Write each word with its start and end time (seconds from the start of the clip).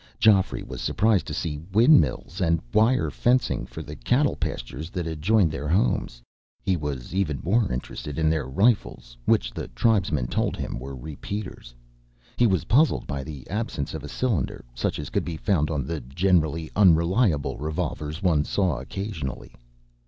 Geoffrey 0.17 0.63
was 0.63 0.81
surprised 0.81 1.27
to 1.27 1.33
see 1.35 1.59
windmills, 1.71 2.41
and 2.41 2.59
wire 2.73 3.11
fencing 3.11 3.67
for 3.67 3.83
the 3.83 3.95
cattle 3.95 4.35
pastures 4.35 4.89
that 4.89 5.05
adjoined 5.05 5.51
their 5.51 5.67
homes. 5.67 6.23
He 6.63 6.75
was 6.75 7.13
even 7.13 7.39
more 7.43 7.71
interested 7.71 8.17
in 8.17 8.27
their 8.27 8.47
rifles, 8.47 9.15
which, 9.25 9.51
the 9.53 9.67
tribesmen 9.67 10.25
told 10.25 10.57
him, 10.57 10.79
were 10.79 10.95
repeaters. 10.95 11.75
He 12.35 12.47
was 12.47 12.63
puzzled 12.65 13.05
by 13.05 13.23
the 13.23 13.47
absence 13.47 13.93
of 13.93 14.03
a 14.03 14.09
cylinder, 14.09 14.65
such 14.73 14.97
as 14.97 15.11
could 15.11 15.23
be 15.23 15.37
found 15.37 15.69
on 15.69 15.85
the 15.85 15.99
generally 16.01 16.71
unreliable 16.75 17.59
revolvers 17.59 18.23
one 18.23 18.43
saw 18.43 18.79
occasionally. 18.79 19.53